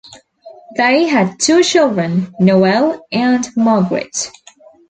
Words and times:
They 0.77 1.05
had 1.05 1.39
two 1.39 1.61
children, 1.63 2.33
Noel 2.39 3.05
and 3.11 3.47
Margaret. 3.55 4.31